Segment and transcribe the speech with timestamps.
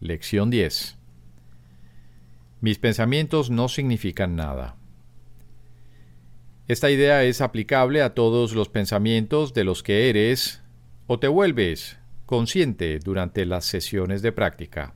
[0.00, 0.96] Lección 10.
[2.62, 4.76] Mis pensamientos no significan nada.
[6.68, 10.62] Esta idea es aplicable a todos los pensamientos de los que eres
[11.06, 14.94] o te vuelves consciente durante las sesiones de práctica.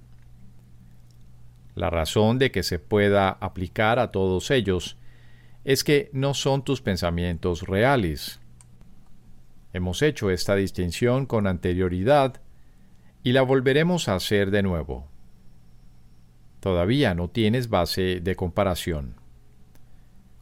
[1.75, 4.96] La razón de que se pueda aplicar a todos ellos
[5.64, 8.41] es que no son tus pensamientos reales.
[9.75, 12.41] Hemos hecho esta distinción con anterioridad
[13.25, 15.09] y la volveremos a hacer de nuevo.
[16.61, 19.17] Todavía no tienes base de comparación.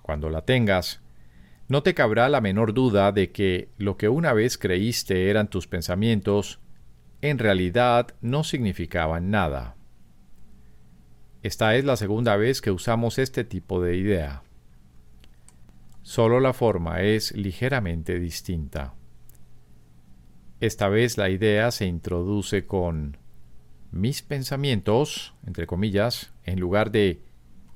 [0.03, 1.01] Cuando la tengas,
[1.69, 5.69] no te cabrá la menor duda de que lo que una vez creíste eran tus
[5.69, 6.59] pensamientos,
[7.23, 9.77] en realidad no significaban nada.
[11.43, 14.43] Esta es la segunda vez que usamos este tipo de idea.
[16.03, 18.95] Solo la forma es ligeramente distinta.
[20.63, 23.17] Esta vez la idea se introduce con
[23.91, 27.21] mis pensamientos, entre comillas, en lugar de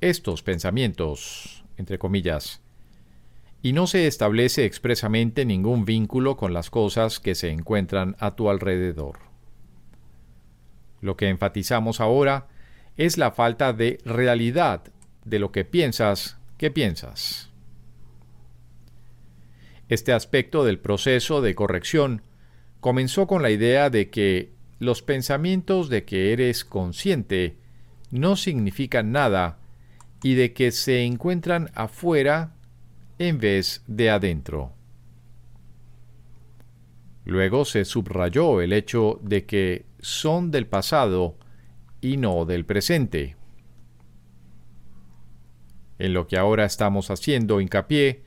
[0.01, 2.63] estos pensamientos, entre comillas
[3.61, 8.51] y no se establece expresamente ningún vínculo con las cosas que se encuentran a tu
[8.51, 9.19] alrededor.
[11.01, 12.47] Lo que enfatizamos ahora
[12.97, 14.85] es la falta de realidad
[15.25, 17.51] de lo que piensas que piensas.
[19.89, 22.23] Este aspecto del proceso de corrección
[22.81, 27.57] comenzó con la idea de que los pensamientos de que eres consciente
[28.11, 29.59] no significan nada
[30.23, 32.55] y de que se encuentran afuera
[33.19, 34.73] en vez de adentro.
[37.25, 41.37] Luego se subrayó el hecho de que son del pasado
[42.01, 43.37] y no del presente.
[45.99, 48.23] En lo que ahora estamos haciendo hincapié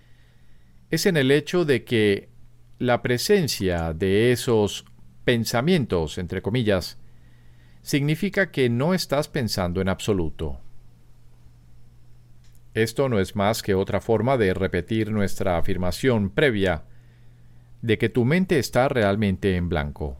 [0.89, 2.29] es en el hecho de que
[2.79, 4.85] la presencia de esos
[5.25, 6.97] pensamientos, entre comillas,
[7.81, 10.61] significa que no estás pensando en absoluto.
[12.73, 16.85] Esto no es más que otra forma de repetir nuestra afirmación previa
[17.81, 20.17] de que tu mente está realmente en blanco.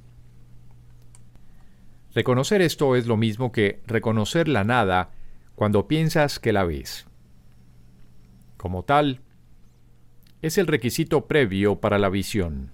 [2.13, 5.11] Reconocer esto es lo mismo que reconocer la nada
[5.55, 7.07] cuando piensas que la ves.
[8.57, 9.21] Como tal,
[10.41, 12.71] es el requisito previo para la visión.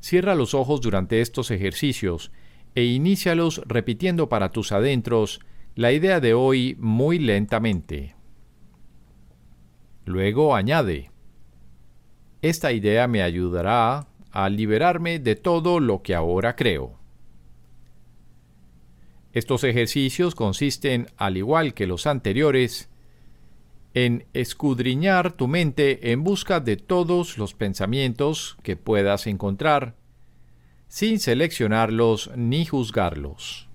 [0.00, 2.30] Cierra los ojos durante estos ejercicios
[2.74, 5.40] e inícialos repitiendo para tus adentros
[5.74, 8.14] la idea de hoy muy lentamente.
[10.04, 11.10] Luego añade,
[12.42, 16.98] esta idea me ayudará a liberarme de todo lo que ahora creo.
[19.32, 22.88] Estos ejercicios consisten, al igual que los anteriores,
[23.96, 29.94] en escudriñar tu mente en busca de todos los pensamientos que puedas encontrar,
[30.86, 33.70] sin seleccionarlos ni juzgarlos.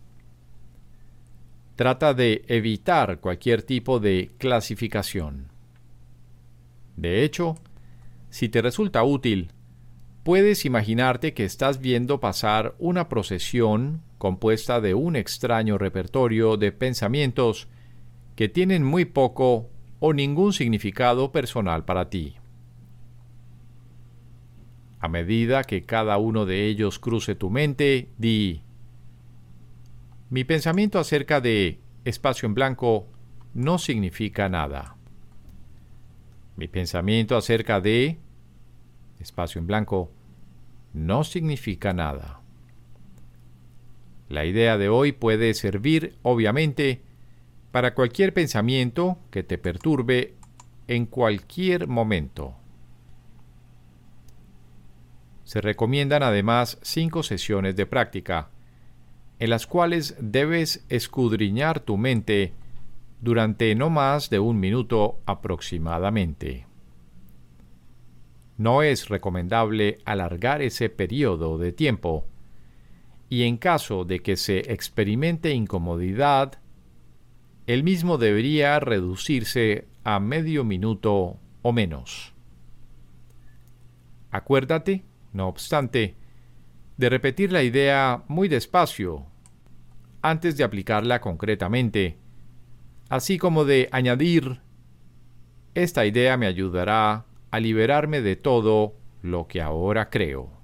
[1.75, 5.47] Trata de evitar cualquier tipo de clasificación.
[6.97, 7.55] De hecho,
[8.29, 9.49] si te resulta útil,
[10.21, 17.67] puedes imaginarte que estás viendo pasar una procesión compuesta de un extraño repertorio de pensamientos
[18.35, 19.71] que tienen muy poco
[20.01, 22.35] o ningún significado personal para ti.
[24.99, 28.63] A medida que cada uno de ellos cruce tu mente, di,
[30.31, 33.07] mi pensamiento acerca de espacio en blanco
[33.53, 34.95] no significa nada.
[36.55, 38.17] Mi pensamiento acerca de
[39.19, 40.11] espacio en blanco
[40.93, 42.41] no significa nada.
[44.29, 47.03] La idea de hoy puede servir, obviamente,
[47.71, 50.35] para cualquier pensamiento que te perturbe
[50.87, 52.55] en cualquier momento.
[55.43, 58.49] Se recomiendan además cinco sesiones de práctica
[59.41, 62.53] en las cuales debes escudriñar tu mente
[63.21, 66.67] durante no más de un minuto aproximadamente.
[68.57, 72.27] No es recomendable alargar ese periodo de tiempo
[73.29, 76.60] y en caso de que se experimente incomodidad,
[77.73, 82.33] el mismo debería reducirse a medio minuto o menos.
[84.29, 86.15] Acuérdate, no obstante,
[86.97, 89.25] de repetir la idea muy despacio
[90.21, 92.17] antes de aplicarla concretamente,
[93.07, 94.59] así como de añadir,
[95.73, 100.60] esta idea me ayudará a liberarme de todo lo que ahora creo.